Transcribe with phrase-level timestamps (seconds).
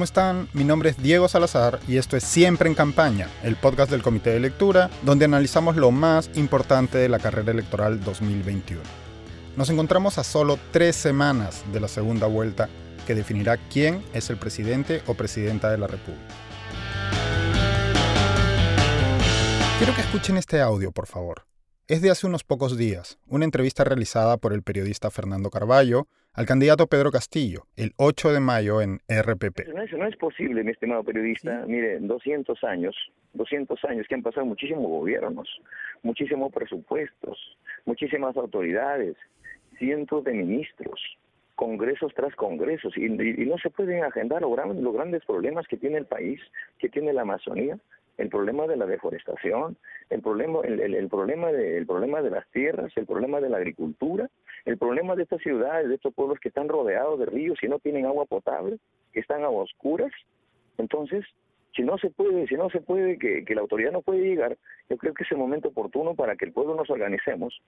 [0.00, 0.48] ¿Cómo están?
[0.54, 4.30] Mi nombre es Diego Salazar y esto es Siempre en Campaña, el podcast del Comité
[4.30, 8.80] de Lectura, donde analizamos lo más importante de la carrera electoral 2021.
[9.58, 12.70] Nos encontramos a solo tres semanas de la segunda vuelta
[13.06, 16.34] que definirá quién es el presidente o presidenta de la República.
[19.76, 21.44] Quiero que escuchen este audio, por favor.
[21.88, 26.46] Es de hace unos pocos días, una entrevista realizada por el periodista Fernando Carballo al
[26.46, 29.68] candidato Pedro Castillo el 8 de mayo en RPP.
[29.74, 31.64] No es, no es posible, mi estimado periodista.
[31.66, 32.96] Mire, 200 años,
[33.34, 35.48] 200 años que han pasado muchísimos gobiernos,
[36.02, 37.38] muchísimos presupuestos,
[37.84, 39.16] muchísimas autoridades,
[39.78, 41.00] cientos de ministros,
[41.56, 46.40] congresos tras congresos, y, no se pueden agendar los grandes problemas que tiene el país,
[46.78, 47.78] que tiene la Amazonía,
[48.20, 49.78] el problema de la deforestación,
[50.10, 54.28] el problema, el, problema de, el problema de las tierras, el problema de la agricultura,
[54.66, 57.78] el problema de estas ciudades, de estos pueblos que están rodeados de ríos y no
[57.78, 58.78] tienen agua potable,
[59.14, 60.12] que están a oscuras.
[60.76, 61.24] Entonces,
[61.74, 64.58] si no se puede, si no se puede, que, la autoridad no puede llegar,
[64.90, 67.58] yo creo que es el momento oportuno para que el pueblo nos organicemos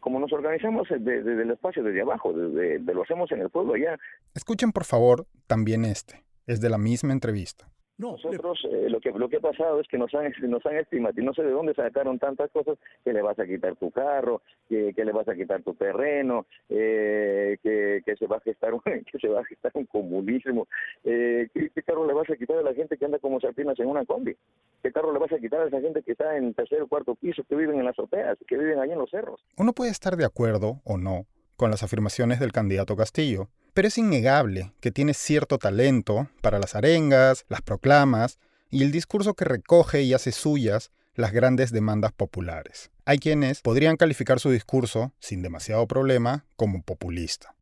[0.00, 3.98] como nos organizamos desde, el espacio, desde abajo, desde, lo hacemos en el pueblo allá.
[4.34, 7.68] Escuchen por favor también este, es de la misma entrevista.
[8.00, 11.20] Nosotros eh, lo que lo que ha pasado es que nos han nos han estimado
[11.20, 14.40] y no sé de dónde sacaron tantas cosas que le vas a quitar tu carro,
[14.70, 18.72] que, que le vas a quitar tu terreno, eh, que, que se va a gestar
[18.72, 18.80] un,
[19.12, 20.66] que se va a gestar un comunismo,
[21.04, 23.88] eh, ¿qué, carro le vas a quitar a la gente que anda como sardinas en
[23.88, 24.34] una combi,
[24.82, 27.14] qué carro le vas a quitar a esa gente que está en tercer o cuarto
[27.16, 29.44] piso, que viven en las azoteas, que viven allá en los cerros.
[29.58, 33.98] Uno puede estar de acuerdo o no con las afirmaciones del candidato Castillo pero es
[33.98, 38.38] innegable que tiene cierto talento para las arengas, las proclamas
[38.70, 42.90] y el discurso que recoge y hace suyas las grandes demandas populares.
[43.04, 47.56] Hay quienes podrían calificar su discurso, sin demasiado problema, como populista.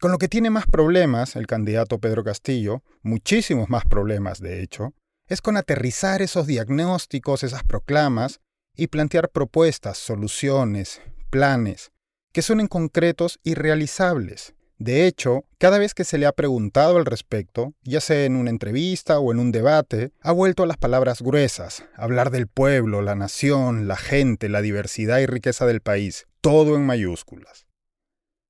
[0.00, 4.94] Con lo que tiene más problemas el candidato Pedro Castillo, muchísimos más problemas de hecho,
[5.26, 8.40] es con aterrizar esos diagnósticos, esas proclamas,
[8.76, 11.90] y plantear propuestas, soluciones, planes,
[12.32, 17.04] que suenen concretos y realizables, de hecho, cada vez que se le ha preguntado al
[17.04, 21.20] respecto, ya sea en una entrevista o en un debate, ha vuelto a las palabras
[21.20, 26.76] gruesas, hablar del pueblo, la nación, la gente, la diversidad y riqueza del país, todo
[26.76, 27.66] en mayúsculas.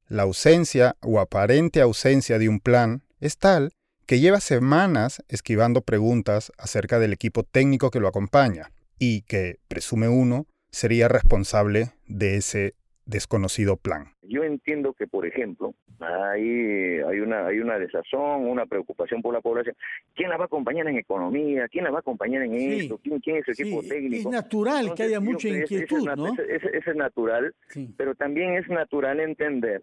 [0.06, 3.72] La ausencia o aparente ausencia de un plan es tal
[4.05, 10.09] que lleva semanas esquivando preguntas acerca del equipo técnico que lo acompaña y que, presume
[10.09, 12.75] uno, sería responsable de ese
[13.09, 14.13] desconocido plan.
[14.23, 19.41] Yo entiendo que, por ejemplo, hay, hay, una, hay una desazón, una preocupación por la
[19.41, 19.75] población.
[20.15, 21.67] ¿Quién la va a acompañar en economía?
[21.69, 22.99] ¿Quién la va a acompañar en esto?
[23.03, 24.29] ¿Quién, ¿Quién, es su equipo técnico?
[24.29, 26.35] Es natural que haya mucha inquietud, ¿no?
[26.49, 27.55] Ese, es natural,
[27.97, 29.83] pero también es natural entender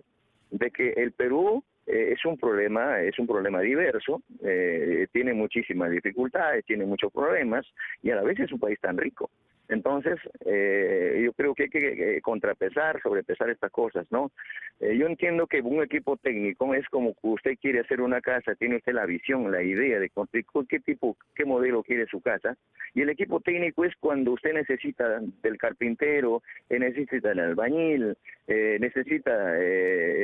[0.52, 5.90] de que el Perú eh, es un problema, es un problema diverso, eh, tiene muchísimas
[5.90, 7.66] dificultades, tiene muchos problemas
[8.03, 9.31] y a la vez es un país tan rico.
[9.69, 14.31] Entonces, eh, yo creo que hay que contrapesar, sobrepesar estas cosas, ¿no?
[14.79, 18.55] Eh, yo entiendo que un equipo técnico es como que usted quiere hacer una casa,
[18.55, 20.11] tiene usted la visión, la idea de
[20.69, 22.55] qué tipo, qué modelo quiere su casa,
[22.93, 28.15] y el equipo técnico es cuando usted necesita del carpintero, eh, necesita del albañil,
[28.47, 29.55] necesita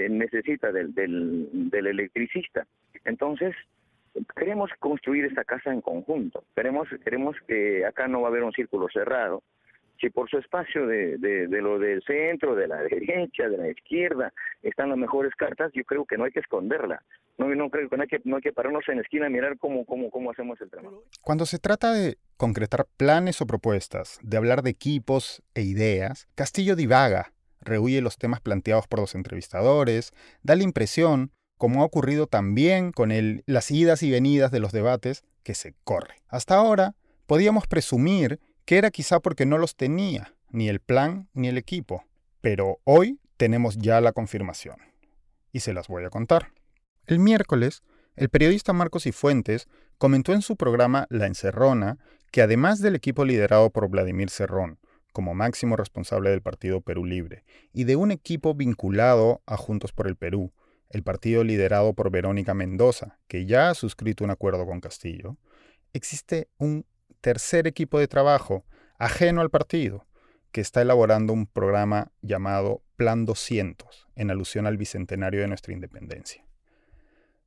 [0.10, 2.66] necesita del, del, del electricista.
[3.06, 3.56] Entonces,
[4.36, 6.44] queremos construir esta casa en conjunto.
[6.56, 9.44] Queremos, queremos que acá no va a haber un círculo cerrado.
[10.00, 14.34] Si por su espacio de, de, lo del centro, de la derecha, de la izquierda,
[14.64, 17.04] están las mejores cartas, yo creo que no hay que esconderla.
[17.38, 19.30] No, no creo que no hay que, no hay que pararnos en la esquina a
[19.30, 21.04] mirar cómo, cómo, cómo hacemos el trabajo.
[21.22, 26.76] Cuando se trata de concretar planes o propuestas, de hablar de equipos e ideas, Castillo
[26.76, 32.92] divaga, rehuye los temas planteados por los entrevistadores, da la impresión como ha ocurrido también
[32.92, 33.12] con
[33.46, 36.16] las idas y venidas de los debates, que se corre.
[36.28, 36.96] Hasta ahora,
[37.28, 42.04] podíamos presumir que era quizá porque no los tenía, ni el plan ni el equipo,
[42.42, 44.78] pero hoy tenemos ya la confirmación.
[45.52, 46.52] Y se las voy a contar.
[47.06, 47.84] El miércoles,
[48.16, 49.68] el periodista Marcos Cifuentes
[50.00, 52.00] comentó en su programa La Encerrona
[52.32, 54.80] que además del equipo liderado por Vladimir Cerrón,
[55.14, 60.08] como máximo responsable del Partido Perú Libre, y de un equipo vinculado a Juntos por
[60.08, 60.52] el Perú,
[60.94, 65.38] el partido liderado por Verónica Mendoza, que ya ha suscrito un acuerdo con Castillo,
[65.94, 66.86] existe un
[67.22, 68.66] tercer equipo de trabajo
[68.98, 70.06] ajeno al partido
[70.52, 76.46] que está elaborando un programa llamado Plan 200, en alusión al bicentenario de nuestra independencia.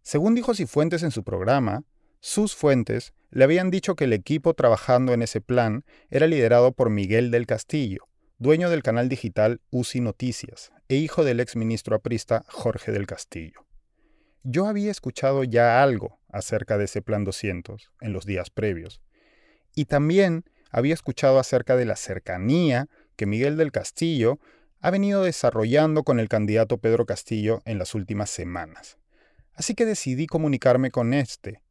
[0.02, 1.84] Según dijo Cifuentes en su programa,
[2.20, 6.88] sus fuentes le habían dicho que el equipo trabajando en ese plan era liderado por
[6.88, 8.08] Miguel del Castillo,
[8.38, 13.64] dueño del canal digital UCI Noticias e hijo del ex ministro aprista Jorge del Castillo.
[14.42, 19.00] Yo había escuchado ya algo acerca de ese Plan 200 en los días previos.
[19.74, 24.40] Y también había escuchado acerca de la cercanía que Miguel del Castillo
[24.80, 28.98] ha venido desarrollando con el candidato Pedro Castillo en las últimas semanas.
[29.54, 31.62] Así que decidí comunicarme con este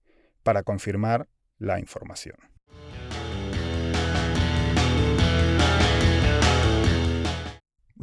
[0.42, 1.28] para confirmar
[1.60, 2.53] la información.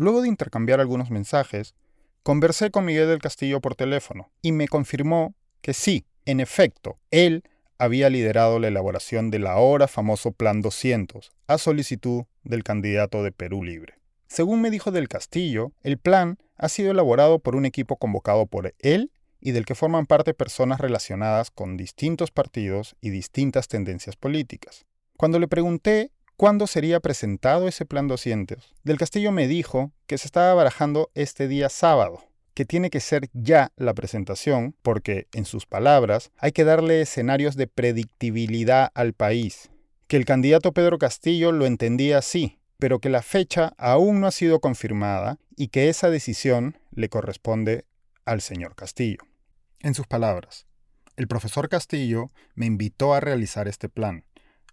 [0.01, 1.75] Luego de intercambiar algunos mensajes,
[2.23, 7.45] conversé con Miguel del Castillo por teléfono y me confirmó que sí, en efecto, él
[7.77, 13.63] había liderado la elaboración del ahora famoso Plan 200 a solicitud del candidato de Perú
[13.63, 13.99] Libre.
[14.27, 18.75] Según me dijo del Castillo, el plan ha sido elaborado por un equipo convocado por
[18.79, 24.87] él y del que forman parte personas relacionadas con distintos partidos y distintas tendencias políticas.
[25.19, 30.27] Cuando le pregunté cuándo sería presentado ese Plan 200, del Castillo me dijo que se
[30.27, 35.67] estaba barajando este día sábado, que tiene que ser ya la presentación porque, en sus
[35.67, 39.71] palabras, hay que darle escenarios de predictibilidad al país,
[40.07, 44.33] que el candidato Pedro Castillo lo entendía así, pero que la fecha aún no ha
[44.33, 47.85] sido confirmada y que esa decisión le corresponde
[48.25, 49.19] al señor Castillo.
[49.81, 50.67] En sus palabras,
[51.17, 54.25] el profesor Castillo me invitó a realizar este plan.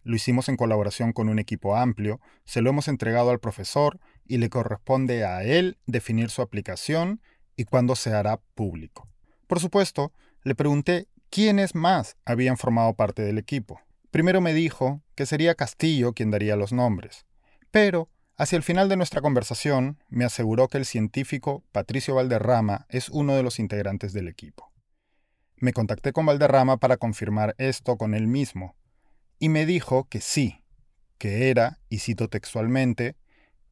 [0.03, 4.37] Lo hicimos en colaboración con un equipo amplio, se lo hemos entregado al profesor y
[4.37, 7.21] le corresponde a él definir su aplicación
[7.55, 9.07] y cuándo se hará público.
[9.47, 10.11] Por supuesto,
[10.43, 13.81] le pregunté quiénes más habían formado parte del equipo.
[14.11, 17.25] Primero me dijo que sería Castillo quien daría los nombres,
[17.71, 18.09] pero
[18.39, 23.35] Hacia el final de nuestra conversación, me aseguró que el científico Patricio Valderrama es uno
[23.35, 24.71] de los integrantes del equipo.
[25.55, 28.75] Me contacté con Valderrama para confirmar esto con él mismo,
[29.39, 30.63] y me dijo que sí,
[31.17, 33.15] que era, y cito textualmente,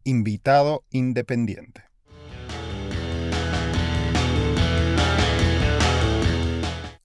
[0.04, 1.84] invitado independiente.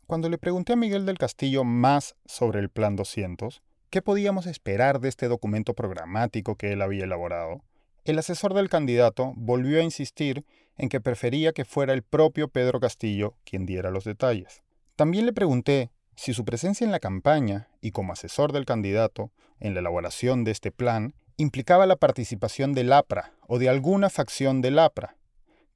[0.07, 5.01] Cuando le pregunté a Miguel del Castillo más sobre el Plan 200, ¿qué podíamos esperar
[5.01, 7.63] de este documento programático que él había elaborado?
[8.05, 10.45] El asesor del candidato volvió a insistir
[10.77, 14.63] en que prefería que fuera el propio Pedro Castillo quien diera los detalles.
[14.97, 19.75] También le pregunté si su presencia en la campaña y como asesor del candidato en
[19.75, 24.79] la elaboración de este plan implicaba la participación del APRA o de alguna facción del
[24.79, 25.17] APRA.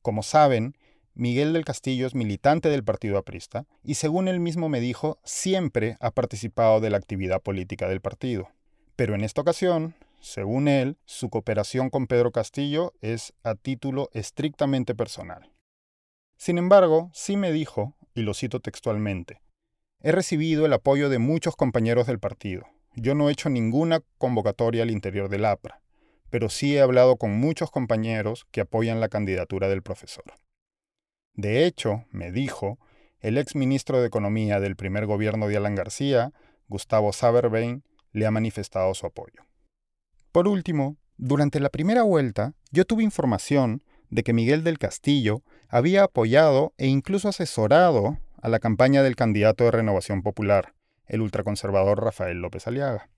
[0.03, 0.77] Como saben,
[1.15, 5.97] Miguel del Castillo es militante del Partido Aprista y según él mismo me dijo, siempre
[6.01, 8.51] ha participado de la actividad política del partido.
[8.97, 14.95] Pero en esta ocasión, según él, su cooperación con Pedro Castillo es a título estrictamente
[14.95, 15.53] personal.
[16.37, 19.41] Sin embargo, sí me dijo, y lo cito textualmente,
[20.05, 22.67] he recibido el apoyo de muchos compañeros del partido.
[22.95, 25.81] Yo no he hecho ninguna convocatoria al interior del APRA,
[26.29, 30.25] pero sí he hablado con muchos compañeros que apoyan la candidatura del profesor.
[31.33, 32.79] De hecho, me dijo,
[33.19, 36.35] el ex ministro de Economía del primer gobierno de Alan García,
[36.69, 39.47] Gustavo Saberbein, le ha manifestado su apoyo.
[40.33, 46.05] Por último, durante la primera vuelta, yo tuve información de que Miguel del Castillo había
[46.05, 50.75] apoyado e incluso asesorado a la campaña del candidato de Renovación Popular,
[51.07, 53.09] el ultraconservador Rafael López Aliaga.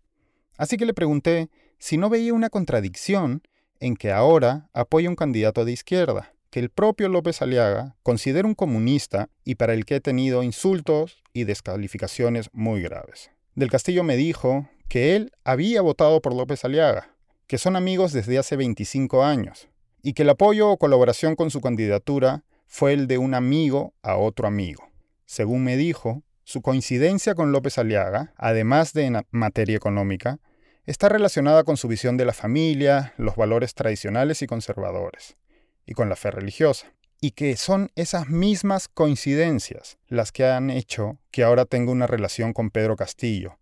[0.56, 1.50] Así que le pregunté
[1.80, 3.42] si no veía una contradicción
[3.80, 8.54] en que ahora apoya un candidato de izquierda, que el propio López Aliaga considera un
[8.54, 13.32] comunista y para el que he tenido insultos y descalificaciones muy graves.
[13.56, 17.10] Del Castillo me dijo que él había votado por López Aliaga,
[17.48, 19.68] que son amigos desde hace 25 años,
[20.04, 24.16] y que el apoyo o colaboración con su candidatura fue el de un amigo a
[24.18, 24.86] otro amigo.
[25.26, 30.38] Según me dijo, su coincidencia con López Aliaga, además de en materia económica,
[30.84, 35.36] está relacionada con su visión de la familia, los valores tradicionales y conservadores,
[35.84, 36.92] y con la fe religiosa.
[37.20, 42.52] Y que son esas mismas coincidencias las que han hecho que ahora tenga una relación
[42.52, 43.58] con Pedro Castillo,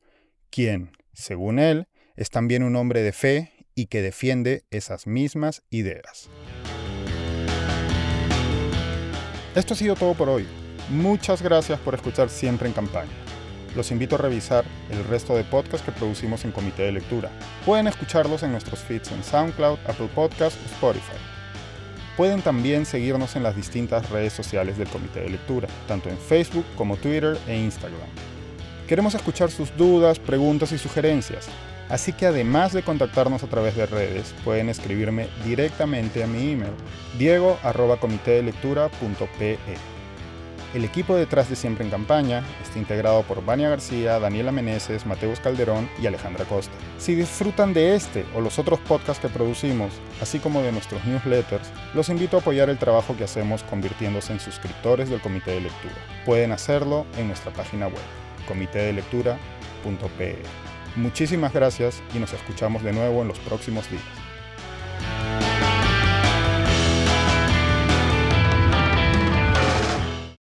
[0.51, 6.29] quien, según él, es también un hombre de fe y que defiende esas mismas ideas.
[9.55, 10.47] Esto ha sido todo por hoy.
[10.91, 13.11] Muchas gracias por escuchar siempre en campaña.
[13.75, 17.31] Los invito a revisar el resto de podcasts que producimos en Comité de Lectura.
[17.65, 21.17] Pueden escucharlos en nuestros feeds en SoundCloud, Apple Podcasts o Spotify.
[22.17, 26.67] Pueden también seguirnos en las distintas redes sociales del Comité de Lectura, tanto en Facebook
[26.77, 27.99] como Twitter e Instagram.
[28.87, 31.49] Queremos escuchar sus dudas, preguntas y sugerencias.
[31.89, 36.73] Así que además de contactarnos a través de redes, pueden escribirme directamente a mi email
[37.19, 39.59] diego.comitedelectura.pe.
[40.75, 45.39] El equipo detrás de Siempre en Campaña está integrado por Vania García, Daniela Meneses, Mateus
[45.39, 46.75] Calderón y Alejandra Costa.
[46.99, 51.71] Si disfrutan de este o los otros podcasts que producimos, así como de nuestros newsletters,
[51.95, 55.95] los invito a apoyar el trabajo que hacemos convirtiéndose en suscriptores del Comité de Lectura.
[56.27, 58.03] Pueden hacerlo en nuestra página web
[58.49, 60.39] comitedelectura.pe.
[60.97, 64.24] Muchísimas gracias y nos escuchamos de nuevo en los próximos días.